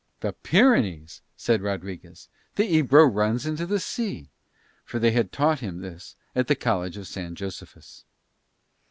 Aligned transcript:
"The 0.21 0.33
Pyrenees!" 0.33 1.21
said 1.37 1.61
Rodriguez. 1.61 2.27
"The 2.55 2.65
Ebro 2.77 3.05
runs 3.05 3.45
into 3.45 3.67
the 3.67 3.79
sea." 3.79 4.31
For 4.83 4.97
they 4.97 5.11
had 5.11 5.31
taught 5.31 5.59
him 5.59 5.81
this 5.81 6.15
at 6.35 6.47
the 6.47 6.55
college 6.55 6.97
of 6.97 7.05
San 7.05 7.35
Josephus. 7.35 8.03